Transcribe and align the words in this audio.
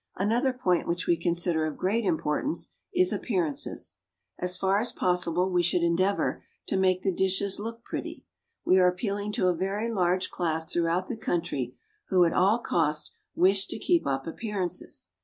Another 0.15 0.51
point 0.51 0.87
which 0.87 1.05
we 1.05 1.15
consider 1.15 1.67
of 1.67 1.77
great 1.77 2.03
importance 2.03 2.69
is 2.91 3.13
appearances. 3.13 3.97
As 4.39 4.57
far 4.57 4.79
as 4.79 4.91
possible, 4.91 5.51
we 5.51 5.61
should 5.61 5.83
endeavour 5.83 6.43
to 6.69 6.75
make 6.75 7.03
the 7.03 7.11
dishes 7.13 7.59
look 7.59 7.83
pretty. 7.83 8.25
We 8.65 8.79
are 8.79 8.87
appealing 8.87 9.31
to 9.33 9.45
a 9.47 9.53
very 9.53 9.91
large 9.91 10.31
class 10.31 10.73
throughout 10.73 11.07
the 11.07 11.17
country 11.17 11.75
who 12.07 12.25
at 12.25 12.33
all 12.33 12.57
cost 12.57 13.11
wish 13.35 13.67
to 13.67 13.77
keep 13.77 14.07
up 14.07 14.25
appearances. 14.25 15.09